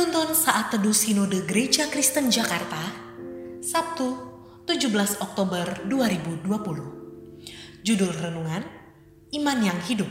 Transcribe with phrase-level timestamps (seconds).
[0.00, 2.80] Penuntun Saat Teduh Sinode Gereja Kristen Jakarta,
[3.60, 4.16] Sabtu
[4.64, 7.84] 17 Oktober 2020.
[7.84, 8.64] Judul Renungan,
[9.28, 10.08] Iman yang Hidup.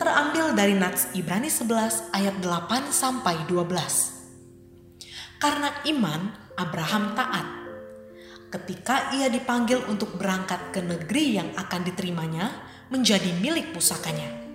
[0.00, 3.68] Terambil dari Nats Ibrani 11 ayat 8 sampai 12.
[5.44, 7.44] Karena iman, Abraham taat.
[8.48, 12.48] Ketika ia dipanggil untuk berangkat ke negeri yang akan diterimanya
[12.88, 14.45] menjadi milik pusakanya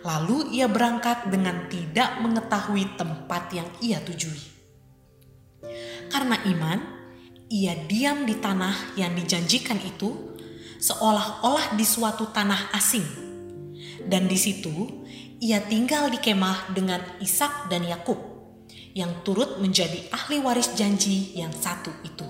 [0.00, 4.40] Lalu ia berangkat dengan tidak mengetahui tempat yang ia tujui.
[6.08, 6.78] Karena iman,
[7.52, 10.32] ia diam di tanah yang dijanjikan itu,
[10.80, 13.04] seolah-olah di suatu tanah asing.
[14.08, 15.04] Dan di situ
[15.44, 18.16] ia tinggal di kemah dengan Ishak dan Yakub,
[18.96, 22.24] yang turut menjadi ahli waris janji yang satu itu.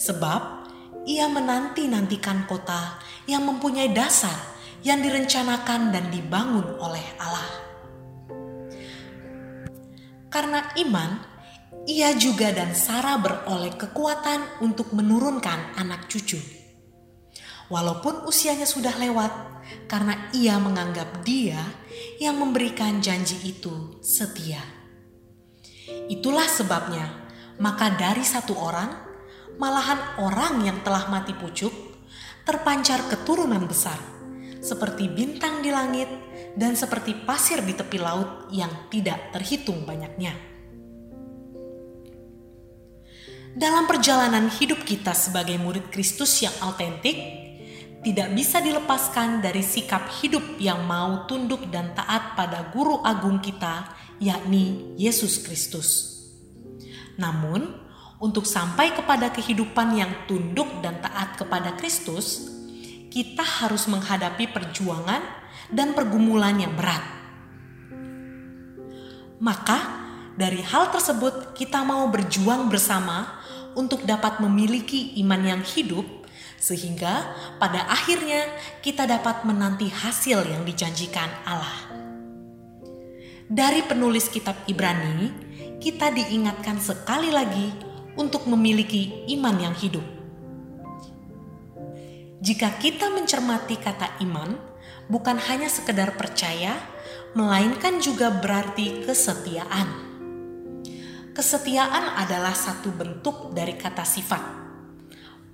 [0.00, 0.68] Sebab
[1.04, 7.50] ia menanti-nantikan kota yang mempunyai dasar yang direncanakan dan dibangun oleh Allah.
[10.26, 11.10] Karena iman,
[11.86, 16.36] ia juga dan Sarah beroleh kekuatan untuk menurunkan anak cucu.
[17.66, 19.32] Walaupun usianya sudah lewat,
[19.90, 21.58] karena ia menganggap dia
[22.22, 24.62] yang memberikan janji itu setia.
[26.06, 27.06] Itulah sebabnya,
[27.58, 28.90] maka dari satu orang,
[29.58, 31.72] malahan orang yang telah mati pucuk,
[32.46, 34.15] terpancar keturunan besar
[34.66, 36.10] seperti bintang di langit
[36.58, 40.34] dan seperti pasir di tepi laut yang tidak terhitung banyaknya.
[43.56, 47.16] Dalam perjalanan hidup kita sebagai murid Kristus yang autentik,
[48.02, 53.96] tidak bisa dilepaskan dari sikap hidup yang mau tunduk dan taat pada guru agung kita,
[54.20, 56.20] yakni Yesus Kristus.
[57.16, 57.80] Namun,
[58.20, 62.55] untuk sampai kepada kehidupan yang tunduk dan taat kepada Kristus,
[63.16, 65.24] kita harus menghadapi perjuangan
[65.72, 67.00] dan pergumulan yang berat.
[69.40, 69.78] Maka,
[70.36, 73.40] dari hal tersebut, kita mau berjuang bersama
[73.72, 76.04] untuk dapat memiliki iman yang hidup,
[76.60, 78.52] sehingga pada akhirnya
[78.84, 81.88] kita dapat menanti hasil yang dijanjikan Allah.
[83.48, 85.32] Dari penulis Kitab Ibrani,
[85.80, 87.72] kita diingatkan sekali lagi
[88.20, 90.15] untuk memiliki iman yang hidup
[92.46, 94.54] jika kita mencermati kata iman,
[95.10, 96.78] bukan hanya sekedar percaya,
[97.34, 100.06] melainkan juga berarti kesetiaan.
[101.34, 104.42] Kesetiaan adalah satu bentuk dari kata sifat.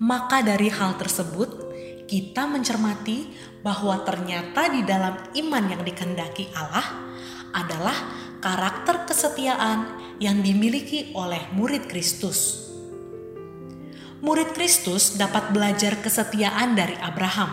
[0.04, 1.72] Maka dari hal tersebut,
[2.04, 3.32] kita mencermati
[3.64, 6.84] bahwa ternyata di dalam iman yang dikendaki Allah
[7.56, 7.96] adalah
[8.44, 12.71] karakter kesetiaan yang dimiliki oleh murid Kristus
[14.22, 17.50] murid Kristus dapat belajar kesetiaan dari Abraham.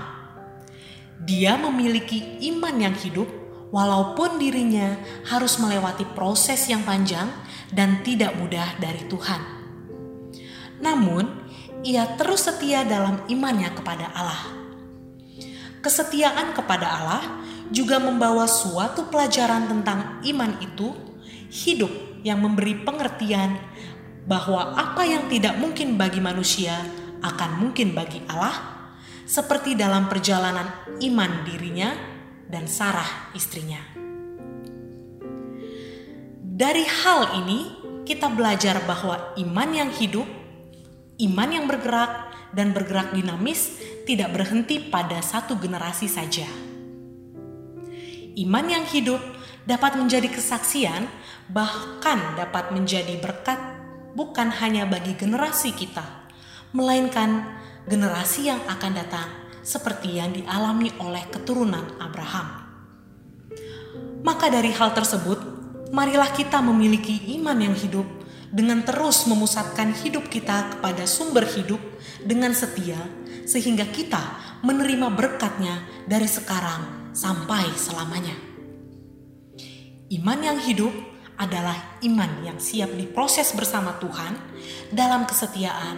[1.25, 3.25] Dia memiliki iman yang hidup,
[3.73, 4.95] walaupun dirinya
[5.33, 7.25] harus melewati proses yang panjang
[7.73, 9.41] dan tidak mudah dari Tuhan.
[10.79, 11.25] Namun,
[11.81, 14.43] ia terus setia dalam imannya kepada Allah.
[15.81, 17.23] Kesetiaan kepada Allah
[17.73, 20.93] juga membawa suatu pelajaran tentang iman itu,
[21.49, 21.89] hidup
[22.21, 23.57] yang memberi pengertian
[24.27, 26.79] bahwa apa yang tidak mungkin bagi manusia
[27.23, 28.55] akan mungkin bagi Allah,
[29.29, 30.65] seperti dalam perjalanan
[31.05, 31.93] iman dirinya
[32.49, 33.79] dan Sarah istrinya.
[36.59, 37.59] Dari hal ini,
[38.03, 40.27] kita belajar bahwa iman yang hidup,
[41.23, 43.77] iman yang bergerak, dan bergerak dinamis
[44.09, 46.49] tidak berhenti pada satu generasi saja.
[48.33, 49.21] Iman yang hidup
[49.69, 51.05] dapat menjadi kesaksian,
[51.53, 53.78] bahkan dapat menjadi berkat
[54.13, 56.29] bukan hanya bagi generasi kita,
[56.73, 57.59] melainkan
[57.89, 59.29] generasi yang akan datang
[59.65, 62.69] seperti yang dialami oleh keturunan Abraham.
[64.21, 65.39] Maka dari hal tersebut,
[65.89, 68.05] marilah kita memiliki iman yang hidup
[68.49, 71.79] dengan terus memusatkan hidup kita kepada sumber hidup
[72.25, 72.97] dengan setia
[73.45, 74.21] sehingga kita
[74.65, 78.35] menerima berkatnya dari sekarang sampai selamanya.
[80.09, 80.91] Iman yang hidup
[81.39, 84.35] adalah iman yang siap diproses bersama Tuhan
[84.91, 85.97] dalam kesetiaan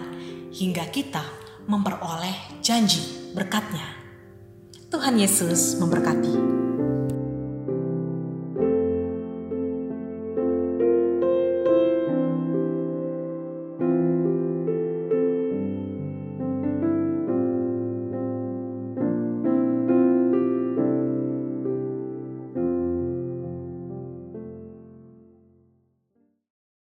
[0.54, 1.26] hingga kita
[1.66, 3.98] memperoleh janji berkatnya.
[4.92, 6.61] Tuhan Yesus memberkati.